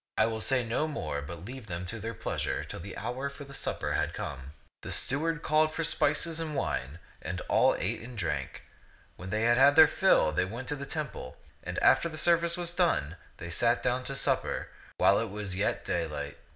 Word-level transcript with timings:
I 0.17 0.25
will 0.25 0.41
say 0.41 0.65
no 0.65 0.87
more, 0.87 1.21
but 1.21 1.45
leave 1.45 1.67
them 1.67 1.85
to 1.85 1.99
their 1.99 2.15
pleasure 2.15 2.63
till 2.63 2.79
the 2.79 2.97
hour 2.97 3.29
for 3.29 3.43
the 3.43 3.53
supper 3.53 3.93
had 3.93 4.15
come. 4.15 4.53
The 4.81 4.91
steward 4.91 5.43
called 5.43 5.71
for 5.75 5.83
spices 5.83 6.39
and 6.39 6.55
wine, 6.55 6.97
and 7.21 7.39
all 7.41 7.75
ate 7.75 8.01
and 8.01 8.17
drank. 8.17 8.63
When 9.15 9.29
they 9.29 9.43
had 9.43 9.59
had 9.59 9.75
their 9.75 9.87
fill, 9.87 10.31
they 10.31 10.43
went 10.45 10.69
to 10.69 10.75
the 10.75 10.87
temple; 10.87 11.37
and 11.63 11.77
after 11.83 12.09
the 12.09 12.17
service 12.17 12.57
was 12.57 12.73
done, 12.73 13.15
they 13.37 13.51
sat 13.51 13.83
down 13.83 14.03
to 14.05 14.15
supper, 14.15 14.69
while 14.97 15.19
it 15.19 15.29
was 15.29 15.55
yet 15.55 15.85
daylight. 15.85 16.35